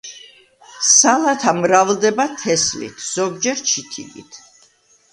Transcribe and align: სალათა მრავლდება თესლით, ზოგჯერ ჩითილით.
სალათა 0.91 1.53
მრავლდება 1.59 2.27
თესლით, 2.41 3.07
ზოგჯერ 3.13 3.65
ჩითილით. 3.73 4.45